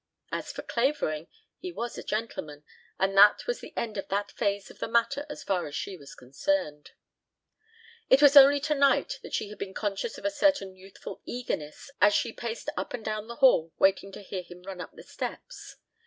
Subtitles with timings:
[0.31, 1.27] As for Clavering,
[1.59, 2.63] he was a gentleman,
[2.97, 5.95] and that was the end of that phase of the matter as far as she
[5.95, 6.93] was concerned.
[8.09, 12.15] It was only tonight that she had been conscious of a certain youthful eagerness as
[12.15, 15.75] she paced up and down the hall waiting to hear him run up the steps.